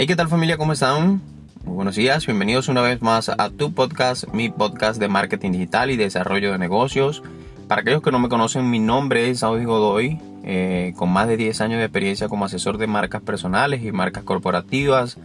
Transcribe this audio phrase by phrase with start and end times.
[0.00, 0.56] Hey, ¿qué tal familia?
[0.56, 1.20] ¿Cómo están?
[1.64, 5.90] Muy buenos días, bienvenidos una vez más a tu podcast, mi podcast de marketing digital
[5.90, 7.20] y desarrollo de negocios.
[7.66, 11.36] Para aquellos que no me conocen, mi nombre es Audi Godoy, eh, con más de
[11.36, 15.18] 10 años de experiencia como asesor de marcas personales y marcas corporativas,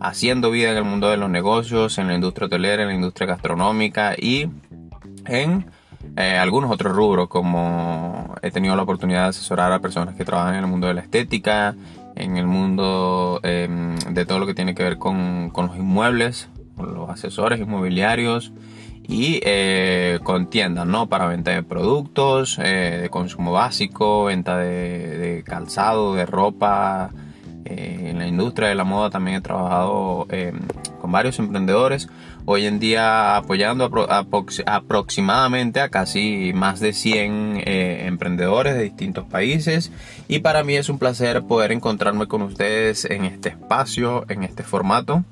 [0.00, 3.28] haciendo vida en el mundo de los negocios, en la industria hotelera, en la industria
[3.28, 4.48] gastronómica y
[5.26, 5.66] en
[6.16, 10.56] eh, algunos otros rubros, como he tenido la oportunidad de asesorar a personas que trabajan
[10.56, 11.76] en el mundo de la estética,
[12.16, 16.94] en el mundo em, de todo lo que tiene que ver con, los inmuebles, con
[16.94, 18.52] los asesores inmobiliarios
[19.06, 21.08] y eh, con tiendas, ¿no?
[21.08, 27.12] Para venta de productos, eh, de consumo básico, venta de calzado, de ropa,
[27.68, 30.52] eh, en la industria de la moda también he trabajado eh,
[31.00, 32.08] con varios emprendedores.
[32.48, 33.90] Hoy en día apoyando
[34.66, 39.90] aproximadamente a casi más de 100 eh, emprendedores de distintos países.
[40.28, 44.62] Y para mí es un placer poder encontrarme con ustedes en este espacio, en este
[44.62, 45.24] formato,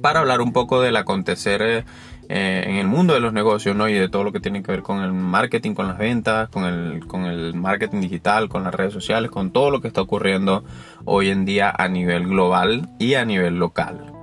[0.00, 1.84] para hablar un poco del acontecer
[2.28, 3.88] eh, en el mundo de los negocios ¿no?
[3.88, 6.64] y de todo lo que tiene que ver con el marketing, con las ventas, con
[6.64, 10.62] el, con el marketing digital, con las redes sociales, con todo lo que está ocurriendo
[11.06, 14.15] hoy en día a nivel global y a nivel local.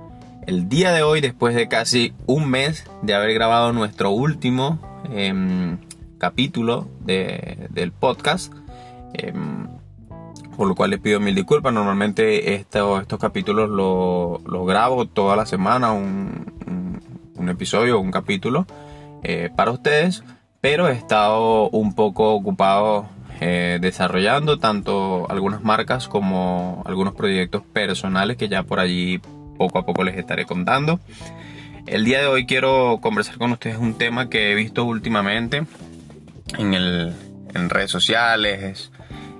[0.46, 4.78] El día de hoy, después de casi un mes de haber grabado nuestro último
[5.10, 5.78] em,
[6.18, 8.52] capítulo del podcast,
[9.14, 9.68] em,
[10.54, 11.72] por lo cual les pido mil disculpas.
[11.72, 16.52] Normalmente estos capítulos los grabo toda la semana, un,
[17.48, 18.66] episodio un capítulo
[19.22, 20.24] eh, para ustedes,
[20.60, 23.06] pero he estado un poco ocupado
[23.40, 29.20] eh, desarrollando tanto algunas marcas como algunos proyectos personales que ya por allí
[29.56, 31.00] poco a poco les estaré contando.
[31.86, 35.64] El día de hoy quiero conversar con ustedes un tema que he visto últimamente
[36.58, 37.12] en, el,
[37.54, 38.90] en redes sociales,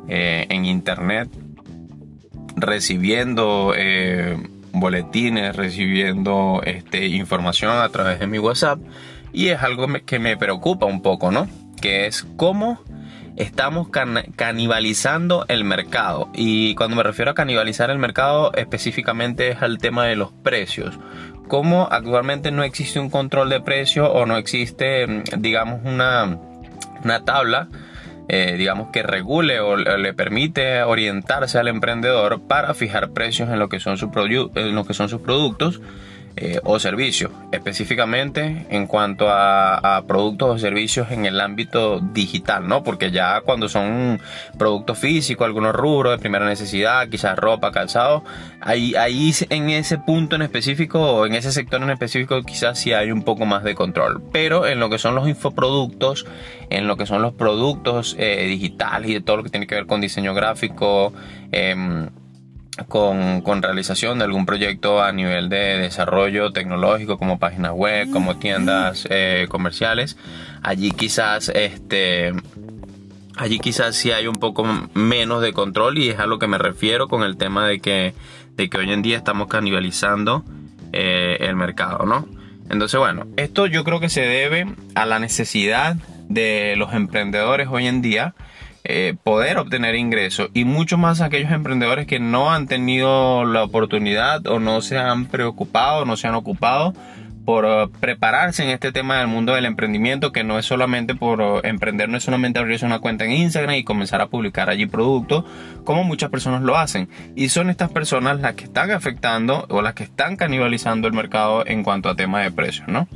[0.09, 1.29] eh, en internet,
[2.57, 3.73] recibiendo
[4.73, 8.81] boletines, recibiendo este, información a través de mi WhatsApp
[9.33, 11.49] y es algo que me preocupa un poco, ¿no?
[11.81, 12.81] Que es cómo
[13.37, 16.29] estamos canibalizando el mercado.
[16.35, 20.99] Y cuando me refiero a canibalizar el mercado, específicamente es al tema de los precios.
[21.49, 26.39] Cómo actualmente no existe un control de precio o no existe, digamos, una,
[27.03, 27.69] una tabla
[28.27, 33.69] eh, digamos que regule o le permite orientarse al emprendedor para fijar precios en lo
[33.69, 34.11] que son sus
[35.21, 35.83] productos
[36.37, 42.83] eh, o servicios, específicamente en cuanto a, productos o servicios en el ámbito digital, ¿no?
[42.83, 44.21] Porque ya cuando son
[44.59, 48.25] productos físicos, algunos rubros de primera necesidad, quizás ropa, calzado,
[48.61, 52.93] ahí, ahí en ese punto en específico o en ese sector en específico quizás sí
[52.93, 54.21] hay un poco más de control.
[54.33, 56.27] Pero en lo que son los infoproductos,
[56.69, 59.77] en lo que son los productos eh, digitales y de todo lo que tiene que
[59.77, 61.13] ver con diseño gráfico,
[61.53, 62.09] eh,
[62.89, 69.07] con, realización de algún proyecto a nivel de desarrollo tecnológico como páginas web, como tiendas
[69.11, 70.17] eh, comerciales.
[70.63, 72.33] Allí quizás este
[73.37, 74.65] allí quizás sí hay un poco
[74.95, 78.15] menos de control y es a lo que me refiero con el tema de que,
[78.57, 80.45] de que hoy en día estamos canibalizando
[80.93, 82.29] eh, el mercado, ¿no?
[82.71, 85.97] Entonces, bueno, esto yo creo que se debe a la necesidad
[86.29, 88.35] de los emprendedores hoy en día
[88.85, 94.47] eh, poder obtener ingresos y mucho más aquellos emprendedores que no han tenido la oportunidad
[94.47, 96.93] o no se han preocupado, no se han ocupado
[97.45, 101.41] por uh, prepararse en este tema del mundo del emprendimiento, que no es solamente por
[101.41, 104.87] uh, emprender, no es solamente abrirse una cuenta en Instagram y comenzar a publicar allí
[104.87, 105.45] productos,
[105.85, 107.09] como muchas personas lo hacen.
[107.35, 111.67] Y son estas personas las que están afectando o las que están canibalizando el mercado
[111.67, 113.09] en cuanto a temas de precios, ¿no?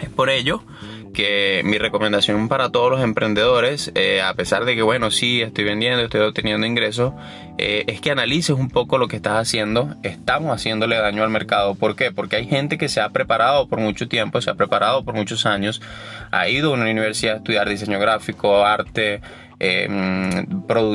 [0.00, 0.64] Es por ello
[1.12, 5.64] que mi recomendación para todos los emprendedores, eh, a pesar de que, bueno, sí, estoy
[5.64, 7.12] vendiendo, estoy obteniendo ingresos,
[7.58, 9.94] eh, es que analices un poco lo que estás haciendo.
[10.02, 11.74] Estamos haciéndole daño al mercado.
[11.74, 12.10] ¿Por qué?
[12.12, 15.46] Porque hay gente que se ha preparado por mucho tiempo, se ha preparado por muchos
[15.46, 15.82] años,
[16.30, 19.20] ha ido a una universidad a estudiar diseño gráfico, arte,
[19.60, 20.46] eh,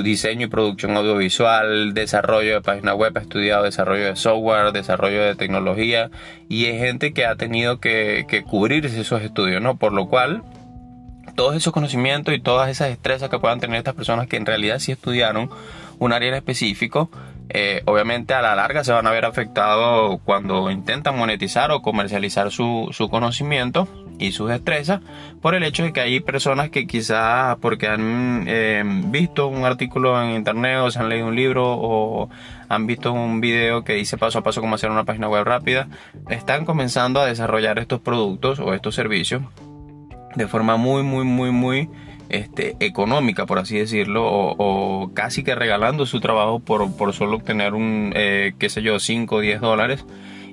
[0.03, 5.35] diseño y producción audiovisual, desarrollo de página web, ha estudiado desarrollo de software, desarrollo de
[5.35, 6.09] tecnología
[6.49, 9.77] y es gente que ha tenido que, que cubrirse esos estudios, ¿no?
[9.77, 10.43] Por lo cual,
[11.35, 14.79] todos esos conocimientos y todas esas destrezas que puedan tener estas personas que en realidad
[14.79, 15.49] sí estudiaron
[15.99, 17.11] un área en específico,
[17.49, 22.51] eh, obviamente a la larga se van a ver afectados cuando intentan monetizar o comercializar
[22.51, 23.87] su, su conocimiento
[24.19, 25.01] y sus destrezas
[25.41, 30.21] por el hecho de que hay personas que quizás porque han eh, visto un artículo
[30.21, 32.29] en internet o se han leído un libro o
[32.69, 35.87] han visto un video que dice paso a paso cómo hacer una página web rápida,
[36.29, 39.43] están comenzando a desarrollar estos productos o estos servicios
[40.35, 41.89] de forma muy muy muy muy
[42.29, 47.73] este, económica, por así decirlo, o, casi que regalando su trabajo por, por solo obtener
[47.73, 50.05] un, eh, qué sé yo, 5 o 10 dólares.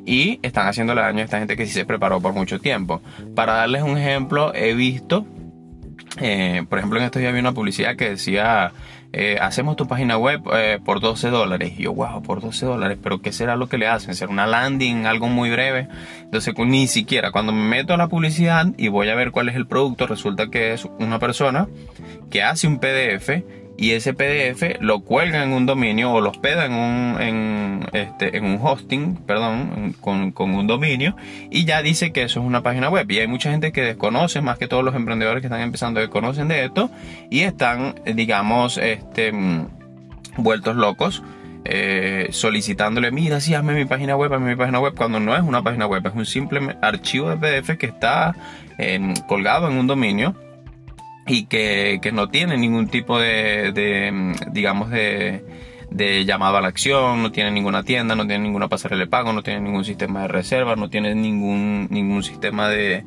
[0.05, 3.01] Y están haciéndole daño a esta gente que sí se preparó por mucho tiempo.
[3.37, 5.25] Para darles un ejemplo, he visto,
[6.21, 8.73] eh, por ejemplo, en estos días había una publicidad que decía
[9.13, 11.75] eh, hacemos tu página web eh, por 12 dólares.
[11.77, 14.15] Y yo, wow, por 12 dólares, pero ¿qué será lo que le hacen?
[14.15, 15.89] ¿Será una landing, algo muy breve?
[16.23, 19.57] Entonces, ni siquiera cuando me meto a la publicidad y voy a ver cuál es
[19.57, 21.69] el producto, resulta que es una persona
[22.31, 23.43] que hace un PDF
[23.83, 28.37] y ese PDF lo cuelga en un dominio o lo hospeda en un, en, este,
[28.37, 31.17] en un hosting, perdón, con, con, un dominio
[31.51, 33.11] y ya dice que eso es una página web.
[33.11, 36.47] Y hay mucha gente que desconoce, más que todos los emprendedores que están empezando, desconocen
[36.47, 36.93] de esto
[37.29, 39.33] y están, digamos, este,
[40.37, 41.25] vueltos locos.
[41.65, 45.43] Eh, solicitándole, mira, sí, hazme mi página web, hazme mi página web, cuando no es
[45.43, 48.37] una página web, es un simple archivo de PDF que está
[48.79, 50.37] eh, colgado en un dominio
[51.27, 57.51] y que, no tiene ningún tipo de, digamos, de, llamado a la acción, no tiene
[57.51, 60.89] ninguna tienda, no tiene ninguna pasarela de pago, no tiene ningún sistema de reserva, no
[60.89, 63.05] tiene ningún, ningún sistema de,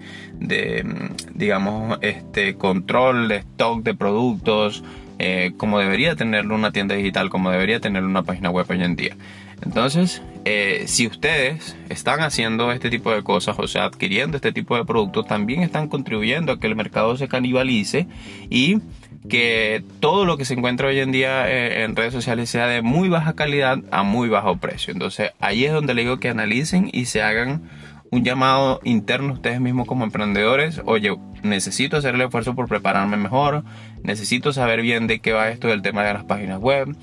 [1.34, 4.84] digamos, este control de stock de productos,
[5.18, 8.96] eh, como debería tenerlo una tienda digital, como debería tenerlo una página web hoy en
[8.96, 9.16] día.
[9.62, 14.75] Entonces, eh, si ustedes están haciendo este tipo de cosas, o sea, adquiriendo este tipo
[14.75, 18.07] de productos, también están contribuyendo a que el mercado se canibalice
[18.50, 18.80] y
[19.28, 22.81] que todo lo que se encuentra hoy en día eh, en redes sociales sea de
[22.81, 24.94] muy baja calidad a muy bajo precio.
[24.94, 27.63] Entonces, ahí es donde le digo que analicen y se hagan
[28.12, 30.81] un llamado interno ustedes mismos como emprendedores.
[30.86, 33.63] Oye, necesito hacer el esfuerzo por prepararme mejor,
[34.04, 36.96] necesito saber bien de qué va esto del tema de las páginas web.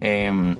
[0.00, 0.56] Em,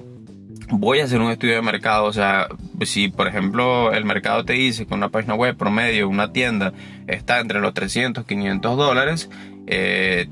[0.69, 2.49] voy a hacer un estudio de mercado, o sea,
[2.83, 6.73] si por ejemplo el mercado te dice que una página web promedio, una tienda,
[7.07, 9.31] está entre los 300, 500 dólares,
[9.67, 10.29] eh,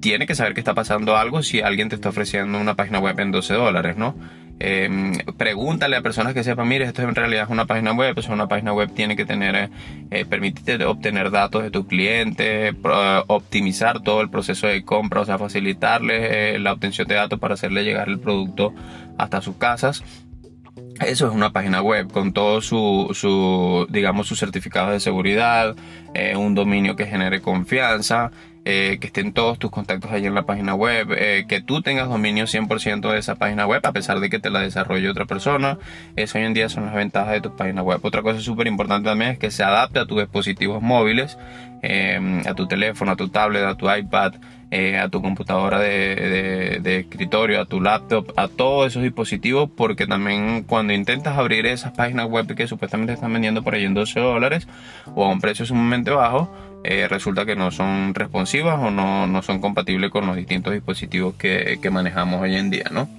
[0.00, 3.18] tiene que saber que está pasando algo si alguien te está ofreciendo una página web
[3.20, 4.14] en 12 dólares, ¿no?
[4.58, 8.28] Em, pregúntale a personas que sepan, mire, esto en realidad es una página web, pues
[8.28, 9.68] una página web tiene que tener, eh,
[10.10, 12.74] eh permitirte obtener datos de tus clientes,
[13.26, 17.54] optimizar todo el proceso de compra, o sea, facilitarle eh, la obtención de datos para
[17.54, 18.72] hacerle llegar el producto
[19.18, 20.04] hasta sus casas.
[21.06, 25.74] Eso es una página web con todo su, su digamos, sus certificados de seguridad,
[26.14, 28.30] eh, un dominio que genere confianza,
[28.64, 32.08] eh, que estén todos tus contactos ahí en la página web, eh, que tú tengas
[32.08, 35.78] dominio 100% de esa página web, a pesar de que te la desarrolle otra persona.
[36.14, 37.98] Eso hoy en día son las ventajas de tu página web.
[38.02, 41.36] Otra cosa súper importante también es que se adapte a tus dispositivos móviles,
[42.46, 44.34] a tu teléfono, a tu tablet, a tu iPad,
[44.74, 50.64] eh, a tu computadora de, escritorio, a tu laptop, a todos esos dispositivos, porque también
[50.66, 54.66] cuando intentas abrir esas páginas web que supuestamente están vendiendo por ahí en 12 dólares
[55.14, 56.50] o a un precio sumamente bajo,
[56.84, 61.34] eh, resulta que no son responsivas o no, no, son compatibles con los distintos dispositivos
[61.34, 63.10] que, que, manejamos hoy en día, ¿no?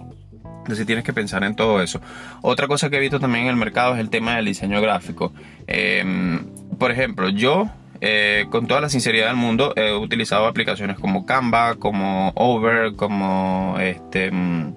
[0.64, 2.02] Entonces tienes que pensar en todo eso.
[2.42, 5.32] Otra cosa que he visto también en el mercado es el tema del diseño gráfico.
[5.68, 6.48] Em,
[6.80, 7.70] por ejemplo, yo
[8.06, 13.78] eh, con toda la sinceridad del mundo he utilizado aplicaciones como Canva, como Over, como
[13.80, 14.30] este...
[14.30, 14.74] Mm,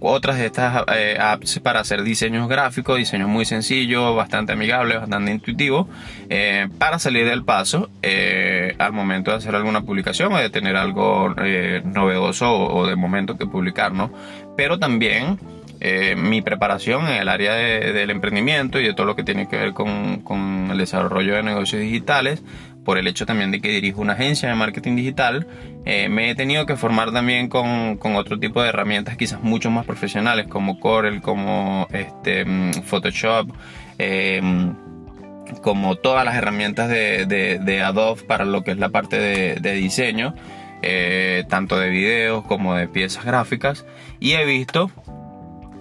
[0.00, 5.32] otras de estas eh, apps para hacer diseños gráficos, diseños muy sencillos, bastante amigables, bastante
[5.32, 5.86] intuitivos,
[6.28, 7.90] eh, para salir del paso
[8.78, 11.34] al momento de hacer alguna publicación o de tener algo
[11.84, 14.12] novedoso o, de momento que publicar, ¿no?
[14.56, 15.38] Pero también
[16.16, 19.72] mi preparación en el área del emprendimiento y de todo lo que tiene que ver
[19.72, 22.42] con, el desarrollo de negocios digitales
[22.84, 25.46] por el hecho también de que dirijo una agencia de marketing digital,
[25.84, 29.86] eh, me he tenido que formar también con, otro tipo de herramientas quizás mucho más
[29.86, 33.50] profesionales como Corel, como este, mm, Photoshop,
[33.98, 34.74] em,
[35.62, 40.34] como todas las herramientas de, Adobe para lo que es la parte de, de diseño,
[40.82, 43.86] eh, tanto de videos como de piezas gráficas.
[44.18, 44.90] Y he visto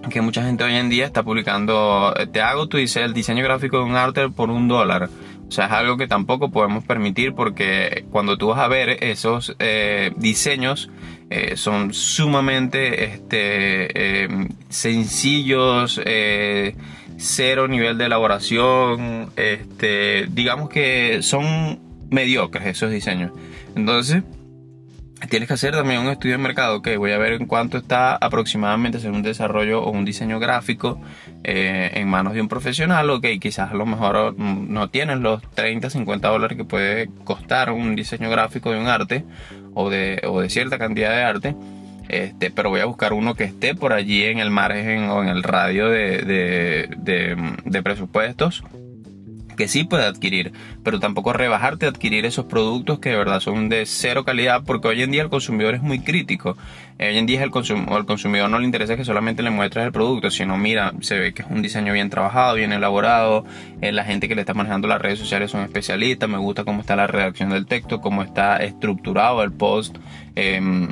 [0.10, 3.84] que mucha gente hoy en día está publicando, te hago tu el diseño gráfico de
[3.84, 5.10] un arte por un dólar.
[5.48, 9.54] O sea, es algo que tampoco podemos permitir porque cuando tú vas a ver esos
[9.60, 10.90] eh, diseños
[11.30, 16.76] eh, son sumamente este, em, sencillos, eh,
[17.18, 21.80] cero nivel de elaboración, este, digamos que son
[22.10, 23.32] mediocres esos diseños.
[23.76, 24.24] Entonces,
[25.30, 28.16] tienes que hacer también un estudio de mercado, que voy a ver en cuánto está
[28.16, 31.00] aproximadamente hacer un desarrollo o un diseño gráfico
[31.44, 35.90] eh, en manos de un profesional, ok, quizás a lo mejor no tienes los 30,
[35.90, 39.26] 50 dólares que puede costar un diseño gráfico de un arte
[39.74, 41.56] o de, cierta cantidad de arte,
[42.10, 45.30] este, pero voy a buscar uno que esté por allí en el margen o en
[45.30, 48.64] el radio de presupuestos
[49.62, 50.54] que sí puede adquirir,
[50.84, 54.88] pero tampoco rebajarte a adquirir esos productos que de verdad son de cero calidad, porque
[54.88, 56.58] hoy en día el consumidor es muy crítico.
[57.00, 57.52] Hoy en día el,
[57.90, 61.36] al consumidor no le interesa que solamente le muestres el producto, sino mira, se ve
[61.36, 63.46] que es un diseño bien trabajado, bien elaborado,
[63.82, 66.82] eh, la gente que le está manejando las redes sociales son especialistas, me gusta cómo
[66.82, 69.96] está la redacción del texto, cómo está estructurado el post.
[70.34, 70.88] Em,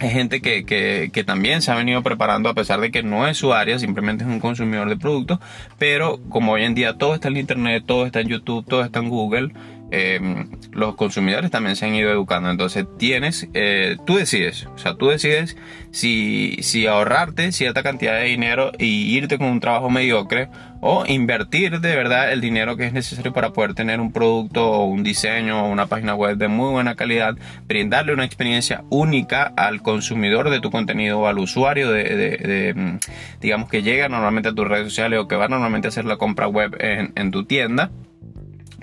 [0.00, 3.28] es gente que, que, que, también se ha venido preparando a pesar de que no
[3.28, 5.38] es su área, simplemente es un consumidor de productos,
[5.78, 8.98] pero como hoy en día todo está en internet, todo está en YouTube, todo está
[8.98, 9.52] en Google,
[9.92, 12.50] Em, los consumidores también se han ido educando.
[12.50, 15.56] Entonces tienes, eh, tú decides, o sea, tú decides
[15.90, 20.48] si, si ahorrarte cierta cantidad de dinero y irte con un trabajo mediocre
[20.80, 24.84] o invertir de verdad el dinero que es necesario para poder tener un producto o
[24.84, 29.82] un diseño o una página web de muy buena calidad, brindarle una experiencia única al
[29.82, 32.98] consumidor de tu contenido o al usuario de, de, mm,
[33.40, 36.16] digamos que llega normalmente a tus redes sociales o que va normalmente a hacer la
[36.16, 37.90] compra web en, en tu tienda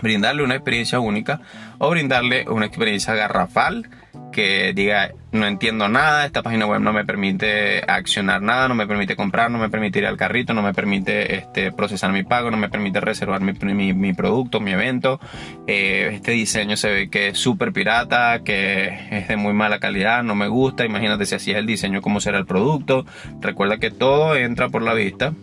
[0.01, 1.42] brindarle una experiencia única
[1.77, 3.89] o brindarle una experiencia garrafal
[4.32, 8.88] que diga no entiendo nada, esta página web no me permite accionar nada, no me
[8.88, 12.50] permite comprar, no me permite ir al carrito, no me permite este, procesar mi pago,
[12.50, 13.54] no me permite reservar mi,
[13.94, 15.20] mi, producto, mi evento.
[15.68, 20.24] Eh, este diseño se ve que es súper pirata, que es de muy mala calidad,
[20.24, 23.06] no me gusta, imagínate si así es el diseño, cómo será el producto.
[23.42, 25.34] Recuerda que todo entra por la vista,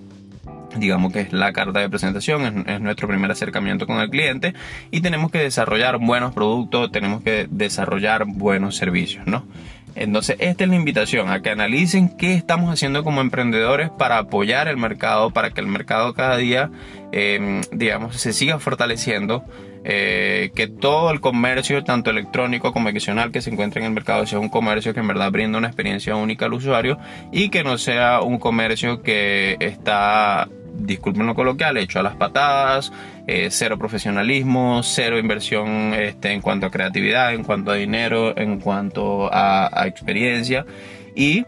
[0.77, 4.55] digamos que es la carta de presentación, es, nuestro primer acercamiento con el cliente
[4.91, 9.45] y tenemos que desarrollar buenos productos, tenemos que desarrollar buenos servicios, ¿no?
[9.97, 14.67] Entonces, esta es la invitación a que analicen qué estamos haciendo como emprendedores para apoyar
[14.67, 16.71] el mercado, para que el mercado cada día,
[17.13, 19.45] em, digamos, se siga fortaleciendo,
[19.85, 24.27] eh, que todo el comercio, tanto electrónico como adicional que se encuentra en el mercado,
[24.27, 26.99] sea un comercio que en verdad brinda una experiencia única al usuario
[27.33, 32.93] y que no sea un comercio que está disculpen lo coloquial, hecho a las patadas,
[33.27, 38.61] eh, cero profesionalismo, cero inversión este, en cuanto a creatividad, en cuanto a dinero, en
[38.61, 40.67] cuanto a, experiencia.
[41.15, 41.45] Y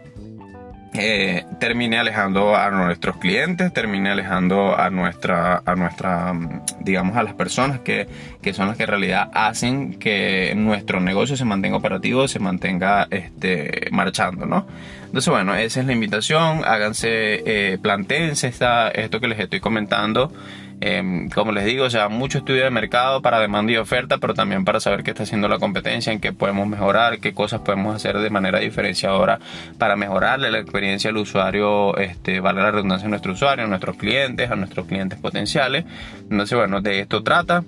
[0.99, 6.33] eh, termine alejando a nuestros clientes, termine alejando a nuestra, a nuestra,
[6.81, 8.07] digamos, a las personas que,
[8.43, 13.07] que, son las que en realidad hacen que nuestro negocio se mantenga operativo, se mantenga
[13.11, 14.67] este, marchando, ¿no?
[15.07, 16.63] Entonces, bueno, esa es la invitación.
[16.65, 20.33] Háganse, eh, plantéense esta, esto que les estoy comentando.
[20.81, 24.35] Em, como les digo, o sea, mucho estudio de mercado para demanda y oferta, pero
[24.35, 27.97] también para saber qué está haciendo la competencia, en qué podemos mejorar, qué cosas podemos
[27.97, 29.39] hacer de manera diferenciadora
[29.79, 34.51] para mejorarle la experiencia al usuario, este, la redundancia a nuestro usuario, a nuestros clientes,
[34.51, 35.85] a nuestros clientes potenciales.
[36.31, 37.65] Entonces, bueno, de esto trata.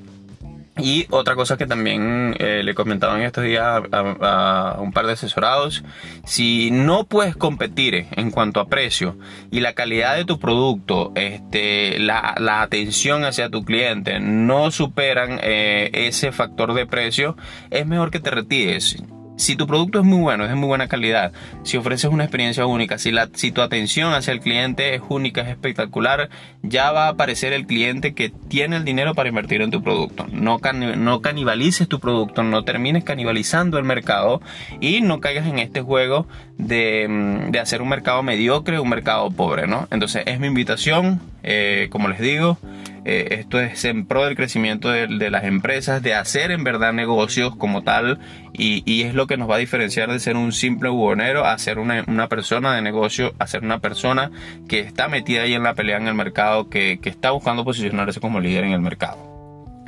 [0.78, 5.12] Y otra cosa que también eh, le comentaba en estos días a, un par de
[5.12, 5.84] asesorados,
[6.24, 9.18] si no puedes competir en cuanto a precio
[9.50, 15.90] y la calidad de tu producto, este, la, atención hacia tu cliente no superan eh,
[15.92, 17.36] ese factor de precio,
[17.70, 19.02] es mejor que te retires
[19.38, 22.66] si tu producto es muy bueno, es de muy buena calidad, si ofreces una experiencia
[22.66, 26.28] única, si, la, si tu atención hacia el cliente es única, es espectacular,
[26.62, 30.26] ya va a aparecer el cliente que tiene el dinero para invertir en tu producto.
[30.32, 30.58] No,
[30.96, 34.42] no canibalices tu producto, no termines canibalizando el mercado
[34.80, 36.26] y no caigas en este juego
[36.56, 39.86] de, mm, de hacer un mercado mediocre, un mercado pobre, ¿no?
[39.90, 42.58] Entonces es mi invitación, eh, como les digo,
[43.04, 47.56] eh, esto es en pro del crecimiento de, las empresas, de hacer en verdad negocios
[47.56, 48.18] como tal
[48.52, 51.78] y, es lo que nos va a diferenciar de ser un simple bubonero a ser
[51.78, 54.30] una, persona de negocio, a ser una persona
[54.68, 58.40] que está metida ahí en la pelea en el mercado, que, está buscando posicionarse como
[58.40, 59.16] líder en el mercado.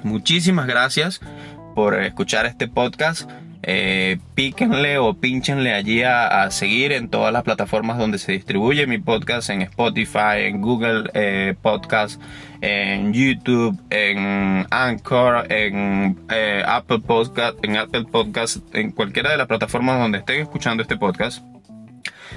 [0.03, 1.21] Muchísimas gracias
[1.75, 3.31] por escuchar este podcast.
[3.63, 8.99] Eh, píquenle o pinchenle allí a, seguir en todas las plataformas donde se distribuye mi
[8.99, 12.21] podcast, en Spotify, en Google eh, Podcast,
[12.63, 19.47] en YouTube, en Anchor, en eh, Apple Podcast, en Apple Podcast, en cualquiera de las
[19.47, 21.45] plataformas donde estén escuchando este podcast.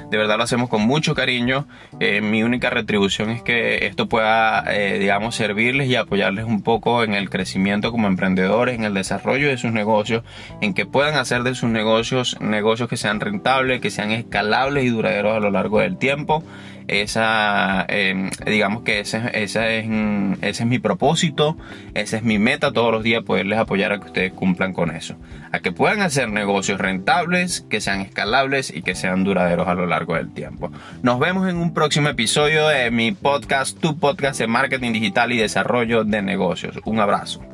[0.09, 1.67] De verdad lo hacemos con mucho cariño.
[2.00, 7.03] Eh, mi única retribución es que esto pueda, eh, digamos, servirles y apoyarles un poco
[7.03, 10.23] en el crecimiento como emprendedores, en el desarrollo de sus negocios,
[10.62, 14.89] en que puedan hacer de sus negocios negocios que sean rentables, que sean escalables y
[14.89, 16.43] duraderos a lo largo del tiempo
[16.87, 19.79] esa em, digamos que es, ese
[20.41, 21.57] es mi propósito
[21.93, 25.15] esa es mi meta todos los días poderles apoyar a que ustedes cumplan con eso.
[25.51, 29.85] A que puedan hacer negocios rentables que sean escalables y que sean duraderos a lo
[29.85, 30.71] largo del tiempo.
[31.01, 35.37] Nos vemos en un próximo episodio de mi podcast tu podcast de marketing digital y
[35.37, 36.79] desarrollo de negocios.
[36.85, 37.52] Un abrazo